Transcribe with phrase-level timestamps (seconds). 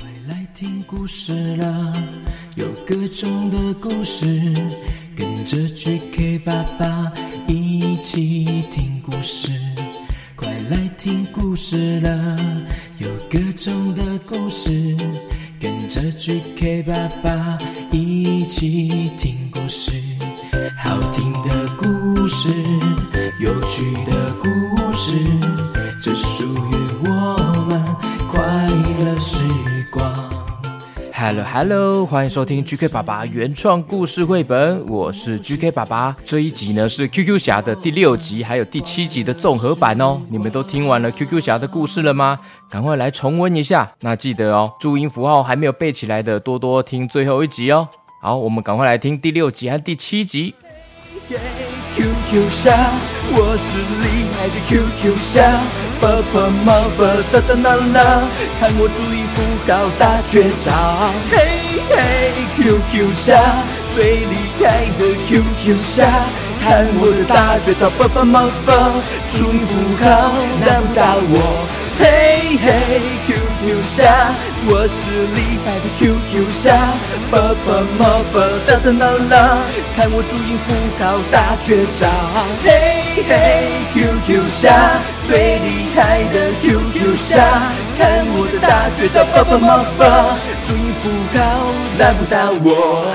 [0.00, 1.92] 快来听故事啦，
[2.54, 4.24] 有各种的故事，
[5.16, 7.12] 跟着 GK 爸爸
[7.48, 9.50] 一起听故事。
[10.36, 12.36] 快来听故事啦，
[12.98, 14.96] 有各种的故事，
[15.58, 17.58] 跟着 GK 爸爸
[17.90, 19.97] 一起听故事。
[31.28, 36.16] Hello Hello，欢迎收听 GK 爸爸原创故事绘本，我是 GK 爸爸。
[36.24, 40.22] 这一集呢是 QQ 侠的第六集，还有第七集的综合版哦。
[40.30, 42.38] 你们都听完了 QQ 侠的故事了吗？
[42.70, 43.92] 赶快来重温一下。
[44.00, 47.86] 那记得哦，注音符号还没有背起来的，多多听最后一集哦。
[48.22, 50.54] 好，我们赶快来听第六集和第七集。
[51.28, 52.90] QQ 侠，
[53.32, 55.60] 我是厉害的 QQ 侠。
[56.00, 56.98] 爸爸妈妈
[57.30, 58.22] 哒哒啦啦，
[58.60, 60.72] 看我注意符到大绝招！
[61.30, 61.36] 嘿
[61.90, 63.38] 嘿，QQ 侠，
[63.94, 66.08] 最厉害的 QQ 侠，
[66.58, 67.90] 看我的大绝招！
[67.90, 68.72] 爸爸妈妈，
[69.28, 70.32] 注音符号
[70.64, 71.68] 难不倒我！
[71.98, 72.66] 嘿嘿
[73.26, 74.32] q，QQ 侠，
[74.66, 76.94] 我是厉害的 QQ 侠！
[77.30, 78.34] 爸爸妈妈
[78.66, 79.58] 哒哒啦啦，
[79.96, 82.06] 看我注音符号大绝招！
[82.62, 82.68] 嘿
[83.28, 85.00] 嘿，QQ 侠。
[85.26, 87.36] 最厉害的 QQ 侠，
[87.98, 89.24] 看我的大绝招！
[89.24, 91.38] 爸爸妈妈，注意符号
[91.98, 93.14] 难不倒我。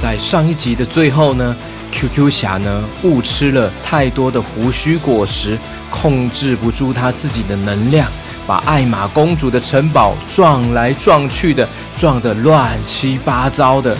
[0.00, 1.54] 在上一集的最后呢
[1.92, 5.58] ，QQ 侠呢误吃了太多的胡须果实，
[5.90, 8.06] 控制不住他自己的能量，
[8.46, 13.96] 把艾玛公主的城堡撞来撞去的，撞得乱七八糟的。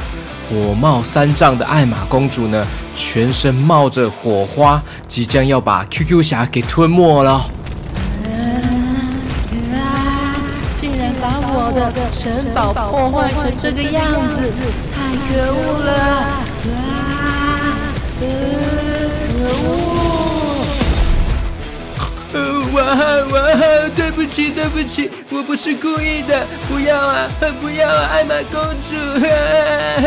[0.48, 7.48] 火冒三丈的艾玛公主呢，全身冒着火花，即将要把 QQ 侠给吞没了。
[10.74, 14.50] 竟然把我的城堡破坏成这个样子，
[14.90, 16.99] 太可恶了！
[24.30, 27.28] 起，对不起，我不是故意的，不要啊，
[27.60, 28.96] 不要啊，艾玛公主！
[29.26, 30.04] 啊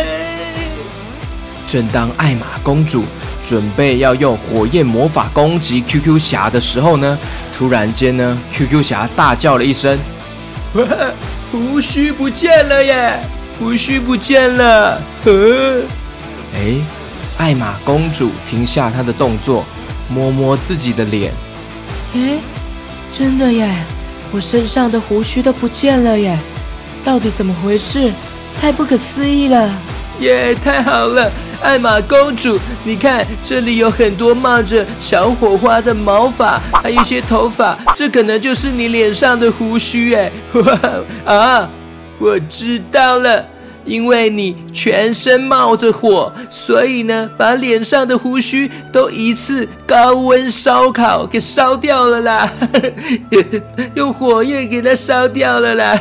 [1.68, 3.04] 正当艾玛公主
[3.44, 7.18] 准备要用火焰魔法攻击 QQ 侠的时候呢，
[7.58, 9.98] 突然间呢，QQ 侠大叫了一声
[10.74, 10.86] ：“哇，
[11.52, 13.20] 胡须不见了耶！
[13.60, 15.82] 胡须不见了！”呃，
[16.56, 16.76] 哎，
[17.40, 19.66] 艾玛公主停下她的动作，
[20.10, 21.34] 摸摸自己的脸，
[22.14, 22.38] 哎，
[23.12, 23.68] 真的耶，
[24.34, 26.36] 我身上的胡须都不见了耶！
[27.06, 28.12] 到底怎么回事？
[28.60, 29.70] 太不可思议了！
[30.22, 31.32] 耶，太好了！
[31.62, 40.32] 艾玛公主，你看这里有很多冒着小火花的毛发，还有一些头发，这可能就是你脸上的胡须哎！
[40.54, 40.80] 哇
[41.32, 41.70] 啊，
[42.18, 43.46] 我知道了，
[43.86, 52.52] 因为你全身冒着火，所以呢，把脸上的胡须都一次高温烧烤给烧掉了啦，
[53.96, 56.00] 用火焰给它烧掉了啦。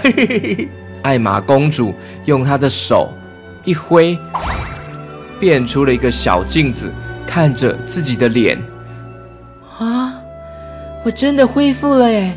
[1.02, 1.94] 艾玛公主
[2.26, 3.12] 用她的手
[3.64, 4.18] 一挥。
[5.40, 6.88] 变出了一个小镜子，
[7.26, 8.56] 看着自己的脸。
[9.76, 10.14] 啊，
[11.04, 12.32] 我真的恢复了耶！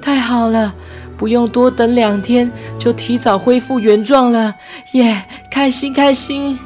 [0.00, 0.72] 太好了，
[1.18, 4.54] 不用多等两天，就提早恢复原状了，
[4.92, 5.22] 耶！
[5.50, 6.56] 开心开心。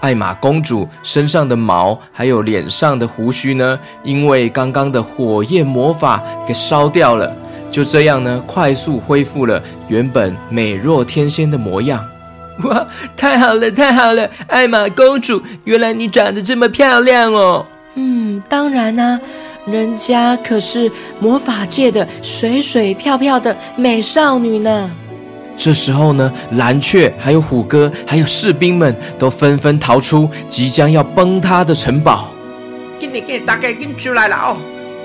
[0.00, 7.34] 艾玛公主身上的毛还有脸上的胡须呢，因为刚刚的火焰魔法给烧掉了，
[7.70, 12.04] 就这样呢，快速恢复了原本美若天仙的模样。
[12.64, 14.28] 哇，太好了，太好了！
[14.48, 17.64] 艾玛公主，原来你长得这么漂亮哦。
[17.94, 19.20] 嗯，当然啦、啊，
[19.64, 20.90] 人家可是
[21.20, 24.90] 魔法界的水水漂漂的美少女呢。
[25.56, 32.28] 这时候呢，蓝雀、还有虎哥、还有士兵们都纷纷逃出即将要崩塌的城堡。
[32.98, 34.56] 给你，给你，大概给你出来了哦！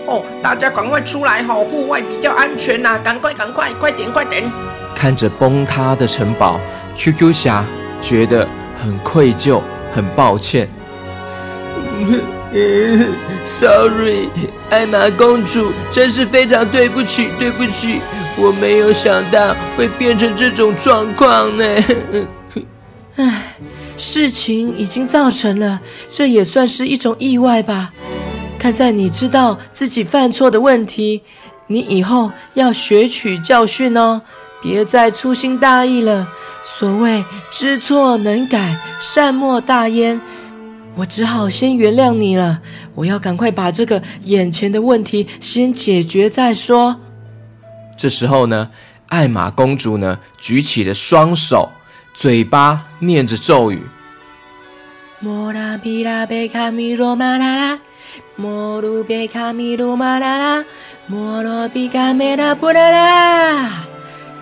[0.07, 2.97] 哦，大家赶快出来哈、哦，户外比较安全呐！
[3.03, 4.49] 赶快，赶快，快点，快点！
[4.95, 6.59] 看着崩塌的城堡。
[6.95, 7.63] QQ 侠
[8.01, 8.47] 觉得
[8.81, 9.61] 很愧疚，
[9.93, 10.67] 很抱歉。
[13.43, 14.29] Sorry，
[14.69, 18.01] 艾玛公主，真是非常对不起，对不起，
[18.37, 21.63] 我没有想到会变成这种状况呢。
[23.17, 23.55] 唉，
[23.97, 25.79] 事情已经造成了，
[26.09, 27.91] 这也算是一种意外吧。
[28.57, 31.21] 看在你知道自己犯错的问题，
[31.67, 34.21] 你以后要学取教训哦。
[34.59, 36.27] 别再粗心大意了。
[36.63, 40.19] 所谓知错能改，善莫大焉。
[40.97, 42.59] 我只好先原谅你了。
[42.95, 46.99] 我要赶快把这个眼前的问题先解决再说。
[47.95, 48.69] 这时候呢，
[49.07, 51.69] 艾玛公主呢举起了双手，
[52.13, 53.81] 嘴巴念着咒语。
[55.19, 57.79] 莫拉比拉贝卡米罗马拉拉，
[58.35, 60.65] 莫鲁贝卡米罗马拉拉，
[61.07, 63.71] 莫罗比卡梅拉布拉拉。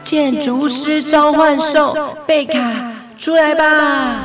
[0.02, 4.20] 建筑师召唤兽贝卡，出来吧！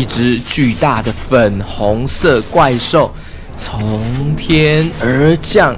[0.00, 3.12] 一只巨大的粉红色怪兽
[3.54, 5.76] 从天而降，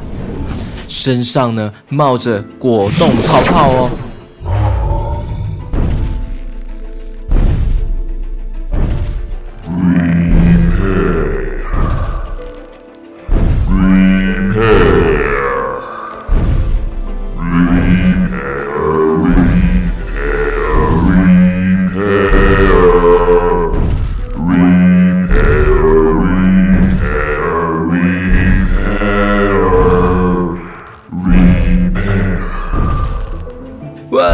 [0.87, 3.91] 身上呢冒着果冻泡泡哦。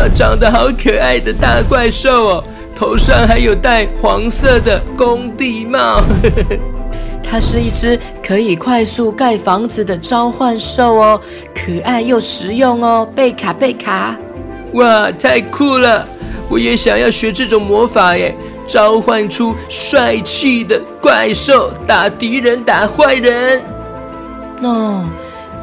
[0.09, 2.45] 长得好可爱的大怪兽哦，
[2.75, 6.03] 头上还有戴黄色的工地帽。
[7.23, 11.21] 它是一只可以快速盖房子的召唤兽哦，
[11.55, 13.07] 可爱又实用哦。
[13.15, 14.17] 贝卡贝卡，
[14.73, 16.07] 哇，太酷了！
[16.49, 18.35] 我也想要学这种魔法耶，
[18.67, 23.63] 召唤出帅气的怪兽，打敌人，打坏人。
[24.63, 25.05] 哦。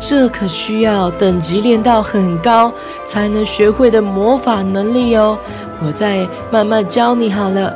[0.08, 2.72] 这可需要等级练到很高
[3.06, 5.36] 才能学会的魔法能力哦，
[5.84, 7.76] 我再慢慢教你好了。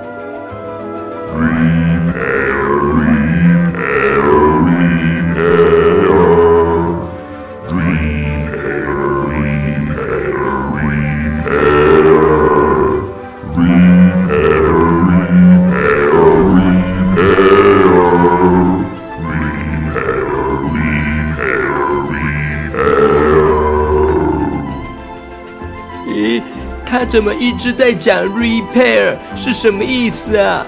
[27.09, 30.63] 怎么一直在讲 repair 是什么意思啊？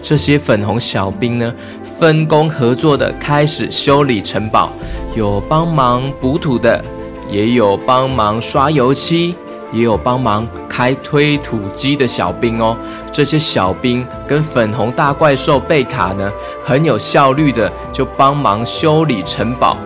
[0.00, 1.52] 这些粉红小兵呢，
[1.98, 4.70] 分工合作的开始修理城堡，
[5.14, 6.84] 有帮忙补土的。
[7.30, 9.34] 也有帮忙刷油漆，
[9.72, 12.76] 也有帮忙开推土机的小兵哦。
[13.12, 16.30] 这些小兵跟粉红大怪兽贝卡呢，
[16.64, 19.76] 很有效率的就帮忙修理城堡。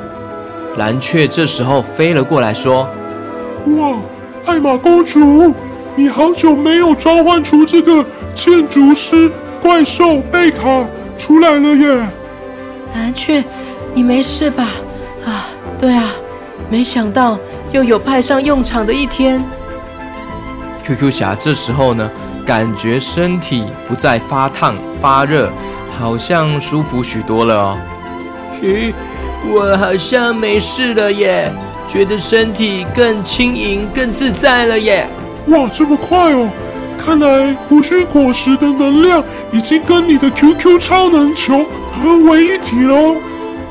[0.76, 2.88] 蓝雀这时候飞了过来，说
[3.76, 3.97] ：“哇，
[4.47, 5.54] 艾玛公主，
[5.95, 8.04] 你好久没有召唤出这个
[8.35, 9.30] 建筑师
[9.62, 10.85] 怪兽贝卡
[11.16, 12.09] 出来了耶！”
[12.95, 13.45] 蓝雀，
[13.92, 14.66] 你没事吧？
[15.25, 15.47] 啊，
[15.78, 16.11] 对啊。
[16.75, 17.38] 没想到
[17.71, 19.40] 又有派上用场的一天。
[20.83, 22.11] QQ 侠这时候呢，
[22.45, 25.52] 感觉身体不再发烫发热，
[25.97, 27.78] 好像舒服许多了哦。
[28.61, 28.93] 咦，
[29.47, 31.52] 我好像没事了耶，
[31.87, 35.09] 觉得身体更轻盈、更自在了耶。
[35.47, 36.50] 哇，这么快哦！
[36.99, 43.14] 看来胡须果实的能量已经跟你的 QQ 超能球合为一体喽。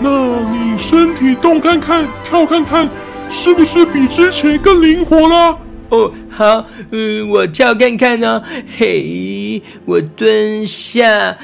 [0.04, 0.10] 那
[0.52, 2.90] 你身体动看看，跳看看，
[3.30, 5.58] 是不是比之前更灵活了？
[5.88, 8.44] 哦，好，嗯，我跳看看呢、哦。
[8.78, 11.38] 嘿，我蹲下，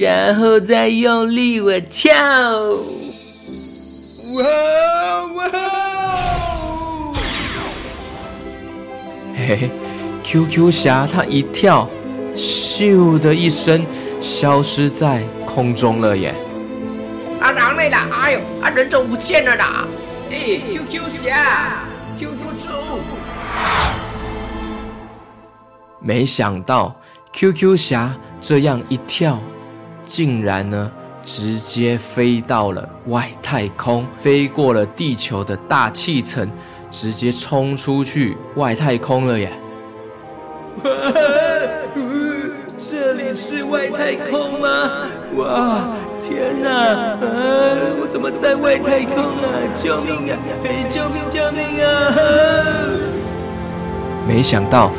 [0.00, 2.12] 然后再用力，我跳。
[4.34, 4.44] 哇
[5.36, 5.50] 哇！
[9.36, 9.70] 嘿嘿
[10.24, 11.88] ，QQ 侠他一跳，
[12.34, 13.86] 咻的一声，
[14.20, 16.34] 消失在空中了耶。
[17.94, 19.86] 哎呦，啊，人怎么不见了啦？
[20.30, 21.86] 哎，QQ 侠
[22.18, 22.68] ，QQ 猪，
[26.00, 26.94] 没想到
[27.32, 29.38] QQ 侠这样一跳，
[30.04, 30.90] 竟然呢
[31.24, 36.50] 直接飞到了外太空，飞过了地球的大气层，
[36.90, 39.52] 直接冲出去外太空了耶！
[40.82, 40.90] 哇，
[42.76, 45.08] 这里是外太空吗？
[45.36, 45.96] 哇，
[46.28, 46.68] 天哪！
[46.70, 47.20] 啊，
[48.00, 49.46] 我怎么在外太空啊？
[49.76, 50.36] 救命啊！
[50.64, 51.22] 哎，救命！
[51.30, 52.14] 救命啊！
[54.26, 54.90] 没想到。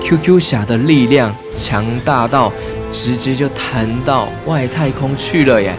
[0.00, 2.52] QQ 侠的力量强大到
[2.90, 5.76] 直接就弹到外太空去了耶！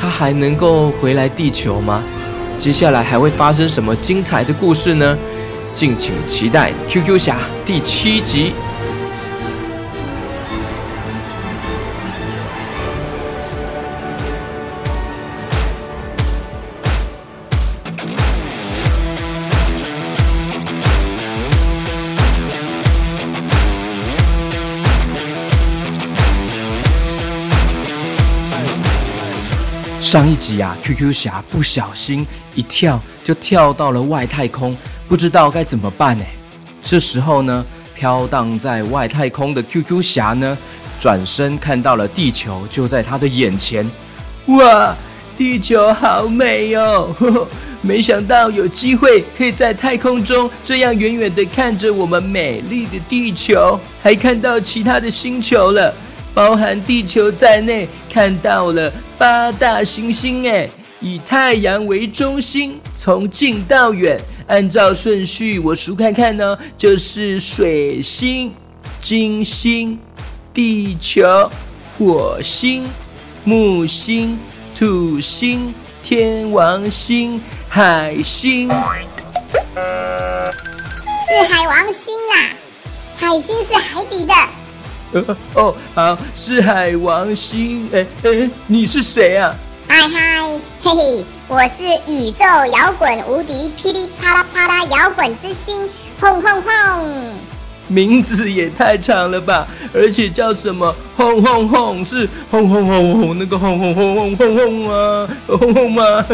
[0.00, 2.02] 他还能够回来地球吗？
[2.58, 5.18] 接下来还会发生什么精彩的故事呢？
[5.74, 8.54] 敬请期待 QQ 侠第七集。
[30.14, 34.76] 上一集啊，QQ 侠不小心一跳就跳到了外太空，
[35.08, 36.24] 不知道该怎么办呢？
[36.84, 37.66] 这时候呢，
[37.96, 40.56] 飘荡在外太空的 QQ 侠呢，
[41.00, 43.90] 转身看到了地球就在他的眼前。
[44.46, 44.96] 哇，
[45.36, 47.12] 地球好美哦！
[47.18, 47.48] 呵呵，
[47.82, 55.92] 没想到有机会可以在太空中这样远远的看着我们美丽的地球，还看到其他的星球了。
[56.34, 60.68] 包含地球在内，看到了八大行星，哎，
[61.00, 68.52] 以太阳为中心，从近到远，按照顺序我数看看呢，就是水星、
[69.00, 69.96] 金星、
[70.52, 71.48] 地球、
[71.96, 72.84] 火星、
[73.44, 74.36] 木星、
[74.74, 75.72] 土星、
[76.02, 78.68] 天王星、海星。
[81.26, 82.50] 是海王星啦，
[83.16, 84.34] 海星是海底的。
[85.54, 87.88] 哦，好，是海王星。
[87.92, 89.54] 哎哎，你是谁啊？
[89.86, 97.34] 嗨嗨，嘿嘿，我是宇宙摇滚无敌噼里啪啦啪啦摇滚之星，轰轰轰！
[97.86, 100.92] 名字也太长了吧，而且叫什么？
[101.16, 106.02] 轰轰轰，是轰轰轰轰那个轰轰轰轰轰轰啊，轰轰吗？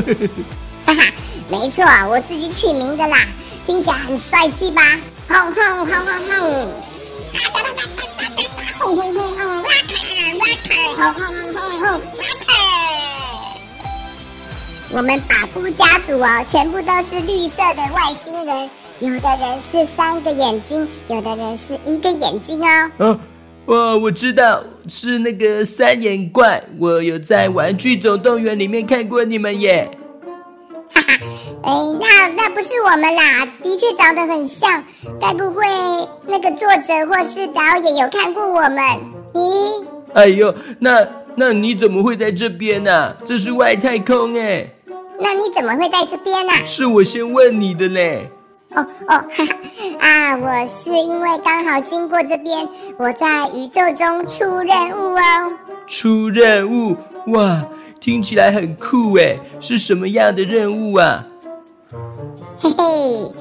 [0.87, 1.03] 哈哈，
[1.51, 3.19] 没错，我自己取名的啦，
[3.67, 4.83] 听起来很帅气吧？
[5.29, 5.97] 轰轰轰轰
[6.41, 6.73] 轰！
[8.81, 9.47] 轰轰轰轰！
[9.47, 9.95] 哇卡
[10.39, 10.43] 哇
[10.97, 11.13] 卡！
[11.13, 11.87] 轰轰轰轰！
[11.87, 12.51] 哇卡！
[14.93, 18.71] 我们把布家族哦，全部都是绿色的外星人。
[19.01, 22.61] 有的人是三个眼睛，有的人是一个眼睛
[22.99, 23.21] 哦。
[23.67, 29.91] 哦，我知道是那个三眼怪，我有在《玩具总动员》里面看过你们耶。
[31.63, 34.83] 哎，那那不是我们啦，的确长得很像，
[35.21, 35.65] 该不会
[36.27, 38.79] 那个作者或是导演有看过我们？
[39.35, 39.85] 咦？
[40.15, 42.93] 哎呦，那那你怎么会在这边呢？
[42.93, 43.17] 啊？
[43.25, 44.69] 这是外太空哎。
[45.19, 46.53] 那你怎么会在这边呢？
[46.53, 46.65] 啊？
[46.65, 48.31] 是我先问你的嘞。
[48.75, 49.57] 哦哦，哈哈
[49.99, 55.53] 啊，我是因为刚好经过这边，我在宇宙中出任务哦。
[55.87, 56.97] 出任务？
[57.33, 57.63] 哇！
[58.01, 61.23] 听起来很酷诶，是什么样的任务啊？
[62.63, 63.33] 嘿嘿，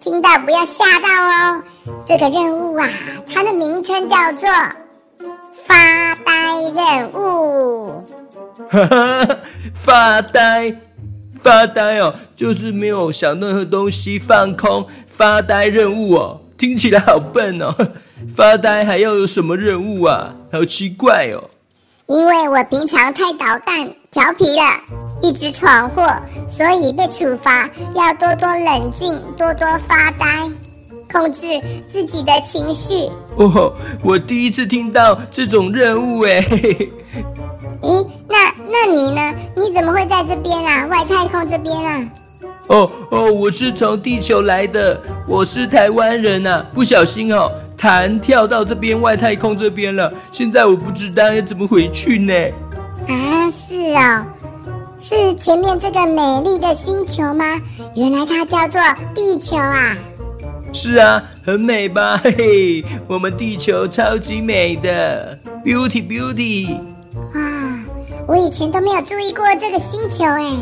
[0.00, 1.62] 听到不要吓到哦。
[2.06, 2.88] 这个任务啊，
[3.26, 4.48] 它的名称叫做
[5.64, 8.04] 发呆任务。
[8.70, 9.38] 哈哈，
[9.74, 10.72] 发呆，
[11.42, 16.40] 发呆哦，就是没有想任何东西，放空，发呆任务哦。
[16.56, 17.74] 听起来好笨哦，
[18.36, 20.36] 发呆还要有什么任务啊？
[20.52, 21.50] 好奇怪哦。
[22.10, 24.62] 因为我平常太捣蛋、调皮了，
[25.22, 26.04] 一直闯祸，
[26.44, 30.50] 所以被处罚，要多多冷静，多多发呆，
[31.12, 31.46] 控制
[31.88, 33.08] 自己的情绪。
[33.36, 36.42] 哦，我第一次听到这种任务哎。
[37.80, 39.32] 咦，那那你呢？
[39.54, 40.86] 你怎么会在这边啊？
[40.86, 42.10] 外太空这边啊？
[42.66, 47.52] 哦哦，我是从地球来的，我是台湾人呐，不小心哦。
[47.80, 52.34] 弹跳到这边外太空这边了，现在我不知道要怎么回去呢。
[53.08, 57.58] 啊，是啊、哦，是前面这个美丽的星球吗？
[57.96, 58.78] 原来它叫做
[59.14, 59.96] 地球啊。
[60.74, 62.20] 是啊，很美吧？
[62.22, 66.76] 嘿嘿，我们地球超级美的，beauty beauty。
[67.32, 67.82] 啊，
[68.28, 70.52] 我以前都没有注意过这个星球哎。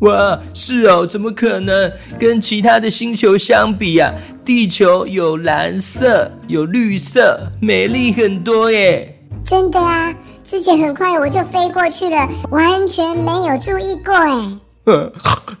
[0.00, 1.90] 哇，是哦，怎么可能？
[2.18, 4.12] 跟其他的星球相比啊，
[4.44, 9.18] 地球有蓝色，有绿色，美丽很多耶。
[9.44, 14.58] 真的啊，之前很快我就飞过去了，完全没有注意过哎。
[14.86, 15.12] 嗯、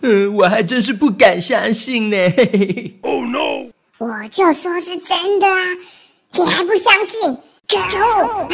[0.02, 2.16] 呃，我还真是不敢相信呢。
[3.00, 3.70] Oh no！
[3.98, 5.62] 我就说是真的啊，
[6.32, 7.36] 你还不相信？
[7.66, 8.48] 可恶！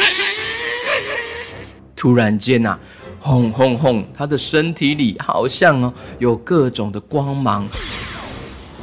[1.93, 2.79] 突然间呐、啊，
[3.23, 7.67] 轰轰轰，他的身体里好像哦有各种的光芒，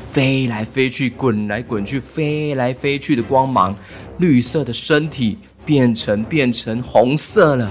[0.06, 3.74] 飞来飞去，滚来滚去，飞来飞去的光芒，
[4.18, 7.68] 绿色的身体变成变成红色了。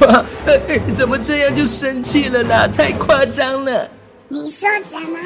[0.00, 0.24] 哇，
[0.94, 2.68] 怎么这样就生气了呢？
[2.68, 3.90] 太夸张了！
[4.28, 5.18] 你说什么？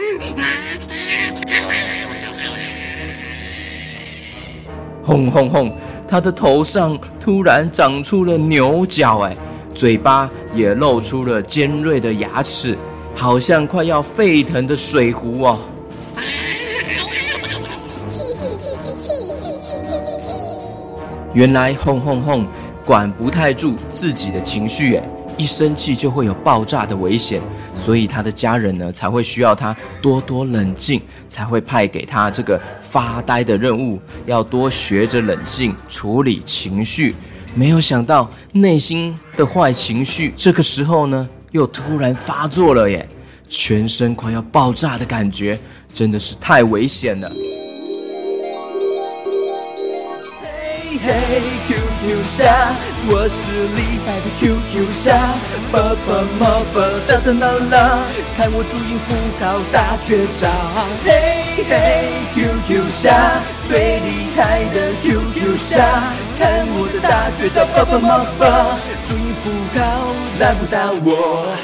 [5.09, 5.73] 轰轰轰！
[6.07, 9.35] 他的头上突然长出了牛角，哎，
[9.75, 12.77] 嘴巴也露出了尖锐的牙齿，
[13.15, 15.59] 好像快要沸腾的水壶哦。
[18.11, 20.33] 气气气气气气气气气！
[21.33, 22.47] 原来轰轰轰
[22.85, 25.18] 管不太住自己的情绪，哎。
[25.39, 27.41] 一生气就会有爆炸的危险，
[27.75, 37.15] 所以他的家人呢才会需要他多多冷静，才会派给他这个发呆的任务，要多学着冷静处理情绪。
[37.55, 43.09] 没有想到内心的坏情绪这个时候呢又突然发作了耶，
[43.49, 45.59] 全身快要爆炸的感觉，
[45.95, 47.31] 真的是太危险了。
[52.09, 52.73] Q 虾，
[53.05, 55.13] 我是厉害的 QQ 虾，
[55.71, 58.01] 爸爸妈妈大大啦啦，
[58.35, 60.49] 看我注音符号大绝招。
[61.05, 61.13] 嘿
[61.69, 71.55] 嘿，QQ 虾，最厉害的 QQ 虾，看我的大绝招，爸爸妈妈注音符号难不倒我。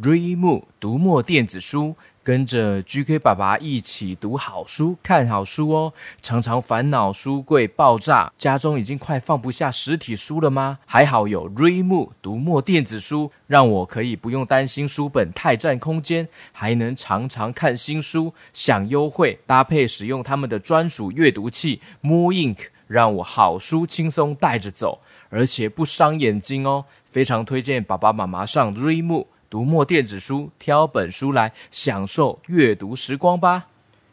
[0.00, 1.96] Readmoo 读墨电子书。
[2.28, 5.94] 跟着 GK 爸爸一起读好书、看好书哦。
[6.20, 10.78] 常常烦恼书柜爆炸，家中已经快放不下实体书了吗？
[10.84, 19.40] 还好有 Readmoo 读墨电子书，让我可以不用担心书本太占空间，还能常常看新书，享优惠。
[19.46, 26.84] 搭配使用他们的专属阅读器 Mo Ink，让我好书轻松带着走，而且不伤眼睛哦。
[27.08, 29.24] 非常推荐爸爸妈妈上 Readmoo。
[29.50, 33.68] 读墨电子书，挑本书来享受阅读时光吧。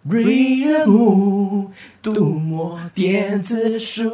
[0.08, 1.72] Readmoo
[2.02, 4.10] 读墨电子书。